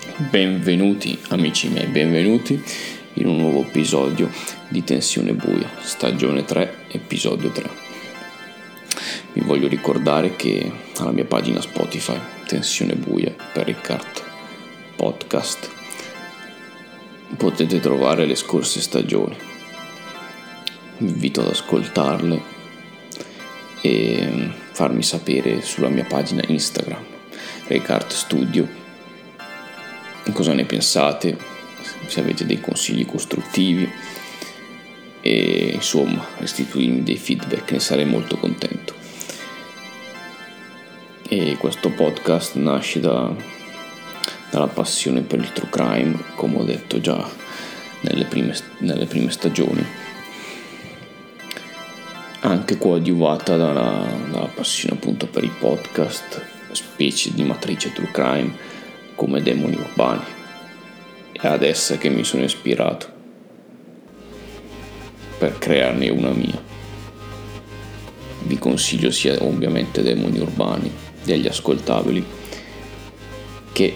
[0.00, 2.58] Benvenuti amici miei, benvenuti
[3.14, 4.30] in un nuovo episodio
[4.68, 7.70] di Tensione Buia, stagione 3, episodio 3.
[9.34, 14.22] Vi voglio ricordare che alla mia pagina Spotify, Tensione Buia per Riccardo
[14.96, 15.70] Podcast,
[17.36, 19.36] potete trovare le scorse stagioni.
[20.96, 22.40] Vi invito ad ascoltarle
[23.82, 27.04] e farmi sapere sulla mia pagina Instagram,
[27.66, 28.79] Ricard Studio
[30.32, 31.36] cosa ne pensate,
[32.06, 33.88] se avete dei consigli costruttivi.
[35.22, 38.94] E insomma restituirmi dei feedback, ne sarei molto contento.
[41.28, 43.32] E questo podcast nasce da,
[44.50, 47.28] dalla passione per il true crime, come ho detto già
[48.00, 49.84] nelle prime, nelle prime stagioni,
[52.40, 58.69] anche coadiuvata dalla, dalla passione appunto per i podcast, specie di matrice true crime
[59.20, 60.24] come demoni urbani.
[61.30, 63.06] È ad essa che mi sono ispirato
[65.36, 66.58] per crearne una mia.
[68.44, 70.90] Vi consiglio sia ovviamente demoni urbani
[71.22, 72.24] degli ascoltabili
[73.72, 73.94] che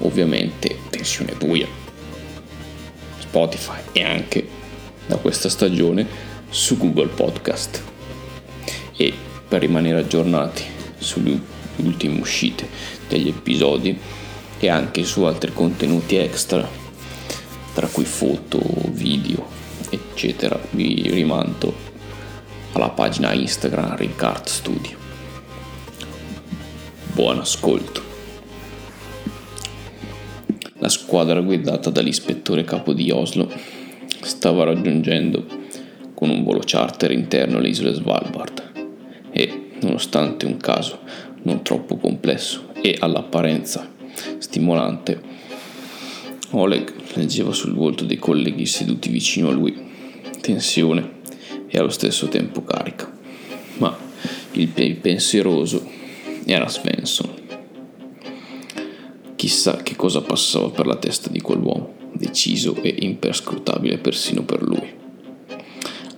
[0.00, 1.68] ovviamente tensione buia
[3.18, 4.46] Spotify e anche
[5.06, 6.06] da questa stagione
[6.50, 7.82] su Google Podcast
[8.94, 9.14] e
[9.48, 10.64] per rimanere aggiornati
[10.98, 11.30] sugli
[11.86, 12.68] ultime uscite
[13.08, 13.98] degli episodi
[14.58, 16.68] e anche su altri contenuti extra,
[17.74, 19.46] tra cui foto, video,
[19.88, 20.60] eccetera.
[20.70, 21.74] Vi rimando
[22.72, 24.98] alla pagina Instagram Ricard Studio.
[27.12, 28.08] Buon ascolto.
[30.78, 33.50] La squadra guidata dall'ispettore capo di Oslo
[34.22, 35.44] stava raggiungendo
[36.14, 38.72] con un volo charter interno le isole Svalbard
[39.30, 41.00] e, nonostante un caso
[41.42, 43.92] non troppo complesso e all'apparenza
[44.38, 45.20] stimolante,
[46.52, 49.88] Oleg leggeva sul volto dei colleghi seduti vicino a lui
[50.40, 51.18] tensione
[51.68, 53.10] e allo stesso tempo carica.
[53.78, 53.96] Ma
[54.52, 55.88] il pensieroso
[56.44, 57.38] era Svensson.
[59.36, 64.98] Chissà che cosa passava per la testa di quell'uomo, deciso e imperscrutabile persino per lui.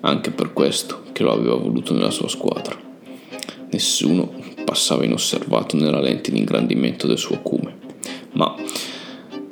[0.00, 2.76] Anche per questo che lo aveva voluto nella sua squadra.
[3.70, 4.41] Nessuno
[4.72, 7.76] passava inosservato nella lente di ingrandimento del suo acume,
[8.32, 8.56] ma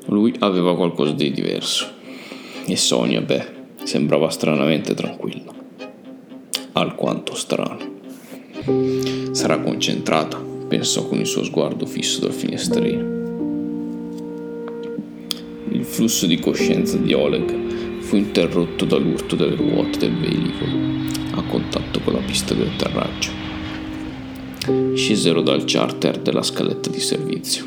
[0.06, 1.86] lui aveva qualcosa di diverso.
[2.64, 3.47] E Sonia, beh,
[3.82, 5.53] sembrava stranamente tranquilla.
[6.72, 7.98] Alquanto strano.
[9.32, 13.19] Sarà concentrata, pensò con il suo sguardo fisso dal finestrino.
[15.69, 20.78] Il flusso di coscienza di Oleg fu interrotto dall'urto delle ruote del veicolo
[21.32, 23.40] a contatto con la pista del terraggio
[24.94, 27.64] scesero dal charter della scaletta di servizio.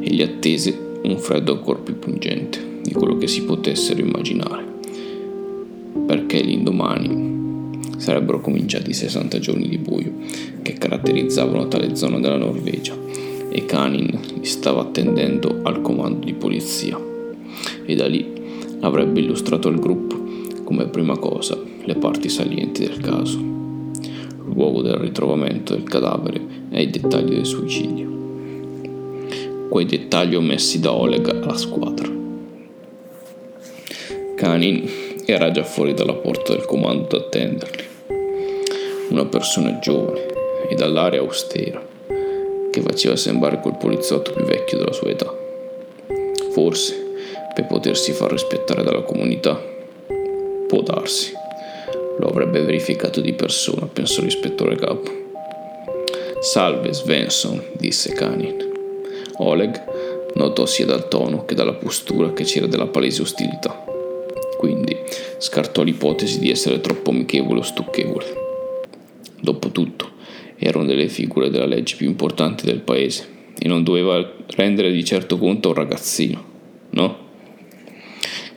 [0.00, 4.64] E gli attese un freddo ancora più pungente di quello che si potessero immaginare,
[6.06, 7.34] perché l'indomani
[7.96, 10.12] sarebbero cominciati i 60 giorni di buio
[10.62, 12.94] che caratterizzavano tale zona della Norvegia
[13.48, 16.98] e Kanin li stava attendendo al comando di polizia.
[17.84, 18.26] E da lì
[18.80, 20.16] avrebbe illustrato al gruppo
[20.64, 23.55] come prima cosa le parti salienti del caso
[24.56, 26.40] luogo del ritrovamento del cadavere
[26.70, 28.14] e i dettagli del suicidio.
[29.68, 32.10] Quei dettagli omessi da Oleg alla squadra.
[34.34, 34.88] Kanin
[35.26, 37.84] era già fuori dalla porta del comando ad attenderli.
[39.10, 40.26] Una persona giovane
[40.70, 41.86] e dall'aria austera
[42.70, 45.32] che faceva sembrare quel poliziotto più vecchio della sua età.
[46.52, 47.04] Forse
[47.54, 49.62] per potersi far rispettare dalla comunità.
[50.66, 51.44] Può darsi.
[52.18, 55.10] Lo avrebbe verificato di persona, pensò l'ispettore capo.
[56.40, 58.72] Salve Svensson, disse Kanin.
[59.38, 59.82] Oleg
[60.34, 63.84] notò sia dal tono che dalla postura che c'era della palese ostilità.
[64.56, 64.96] Quindi
[65.38, 68.24] scartò l'ipotesi di essere troppo amichevole o stucchevole.
[69.40, 70.12] Dopotutto,
[70.56, 73.28] era una delle figure della legge più importanti del paese
[73.58, 76.44] e non doveva rendere di certo conto a un ragazzino,
[76.90, 77.24] no?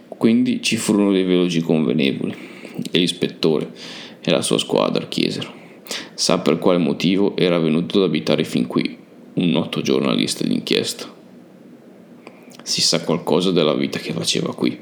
[0.08, 2.49] Quindi ci furono dei veloci convenevoli
[2.92, 3.72] e l'ispettore
[4.22, 5.58] e la sua squadra chiesero.
[6.14, 8.98] Sa per quale motivo era venuto ad abitare fin qui
[9.34, 11.18] un noto giornalista d'inchiesta.
[12.62, 14.78] Si sa qualcosa della vita che faceva qui.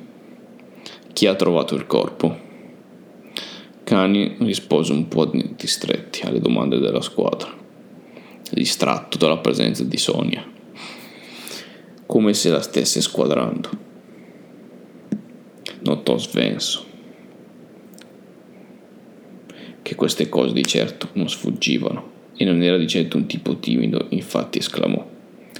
[1.13, 2.45] Chi ha trovato il corpo?
[3.83, 7.55] Cani rispose un po' distretti alle domande della squadra,
[8.51, 10.45] distratto dalla presenza di Sonia,
[12.05, 13.69] come se la stesse squadrando.
[15.79, 16.86] Notò Svenso
[19.87, 24.07] che queste cose di certo non sfuggivano e non era di certo un tipo timido,
[24.09, 25.01] infatti esclamò: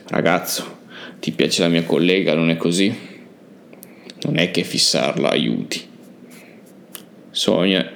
[0.08, 0.80] Ragazzo,
[1.22, 2.94] ti piace la mia collega, non è così?
[4.24, 5.82] Non è che fissarla aiuti.
[7.32, 7.90] Sonia,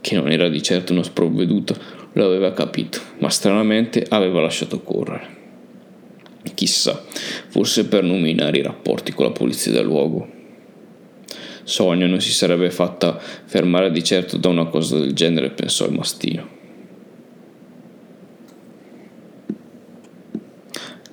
[0.00, 1.76] che non era di certo uno sprovveduto,
[2.12, 5.26] lo aveva capito, ma stranamente aveva lasciato correre.
[6.54, 7.02] Chissà,
[7.48, 10.42] forse per nominare i rapporti con la polizia del luogo.
[11.64, 15.92] Sonia non si sarebbe fatta fermare di certo da una cosa del genere, pensò il
[15.92, 16.48] mastino.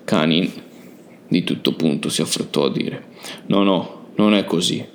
[0.04, 0.52] Canin
[1.28, 3.06] di tutto punto si affrettò a dire
[3.46, 4.86] no no non è così.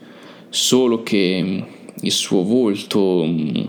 [0.49, 1.63] Solo che mm,
[2.03, 3.65] il suo volto mm,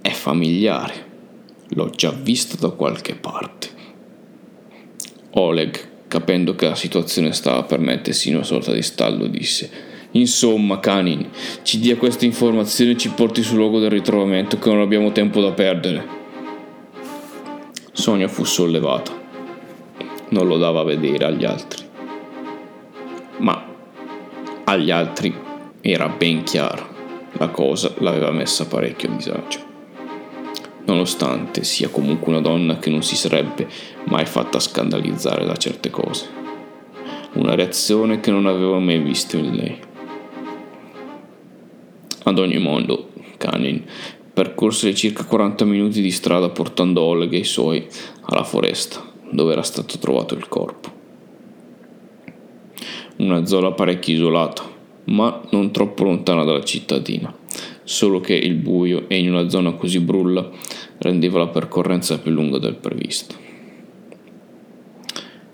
[0.00, 1.10] è familiare.
[1.74, 3.68] L'ho già visto da qualche parte.
[5.32, 9.70] Oleg capendo che la situazione stava per mettersi in una sorta di stallo disse
[10.10, 11.26] Insomma, Canin,
[11.62, 15.40] ci dia queste informazioni e ci porti sul luogo del ritrovamento che non abbiamo tempo
[15.40, 16.06] da perdere.
[17.92, 19.10] Sonia fu sollevata.
[20.28, 21.82] Non lo dava a vedere agli altri.
[23.38, 23.66] Ma
[24.64, 25.34] agli altri
[25.80, 26.90] era ben chiaro.
[27.38, 29.71] La cosa l'aveva messa parecchio a disagio.
[30.84, 33.68] Nonostante sia comunque una donna che non si sarebbe
[34.04, 36.26] mai fatta scandalizzare da certe cose.
[37.34, 39.78] Una reazione che non avevo mai visto in lei.
[42.24, 43.84] Ad ogni modo, Canin
[44.32, 47.86] percorse circa 40 minuti di strada portando Oleg e i suoi
[48.22, 50.90] alla foresta, dove era stato trovato il corpo.
[53.16, 54.62] Una zona parecchio isolata,
[55.04, 57.32] ma non troppo lontana dalla cittadina,
[57.84, 60.48] solo che il buio e in una zona così brulla
[60.98, 63.34] rendeva la percorrenza più lunga del previsto.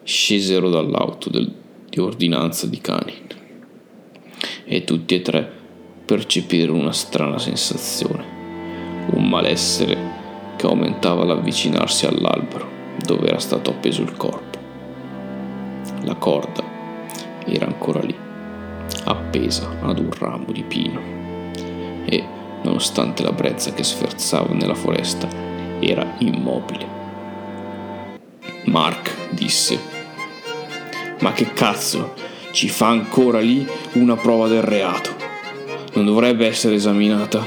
[0.02, 1.52] Scesero dall'auto del,
[1.88, 3.26] di ordinanza di Canin
[4.64, 5.50] e tutti e tre
[6.04, 8.36] percepirono una strana sensazione
[9.10, 9.96] un malessere
[10.56, 14.58] che aumentava l'avvicinarsi all'albero dove era stato appeso il corpo.
[16.02, 16.62] La corda
[17.46, 18.14] era ancora lì,
[19.04, 21.17] appesa ad un ramo di pino
[22.08, 22.24] e,
[22.62, 25.28] nonostante la brezza che sferzava nella foresta,
[25.80, 26.96] era immobile.
[28.64, 29.78] Mark disse,
[31.20, 32.14] ma che cazzo,
[32.52, 35.14] ci fa ancora lì una prova del reato?
[35.94, 37.44] Non dovrebbe essere esaminata?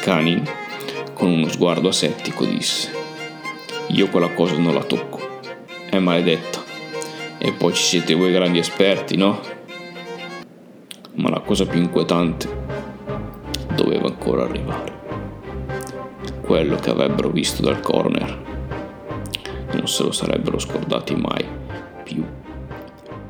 [0.00, 0.42] Canin,
[1.14, 2.90] con uno sguardo asettico, disse:
[3.88, 5.40] Io quella cosa non la tocco,
[5.88, 6.62] è maledetta.
[7.38, 9.40] E poi ci siete voi grandi esperti, no?
[11.14, 12.63] Ma la cosa più inquietante
[13.84, 15.02] doveva ancora arrivare.
[16.40, 18.42] Quello che avrebbero visto dal coroner
[19.72, 21.44] non se lo sarebbero scordati mai
[22.02, 22.24] più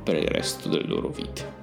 [0.02, 1.53] per il resto delle loro vite.